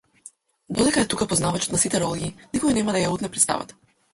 Додека 0.77 1.03
е 1.05 1.09
тука 1.15 1.27
познавачот 1.33 1.75
на 1.75 1.81
сите 1.83 2.01
ролји, 2.05 2.33
никој 2.57 2.77
нема 2.79 2.97
да 2.99 3.03
ја 3.07 3.13
утне 3.19 3.31
претставата! 3.37 3.81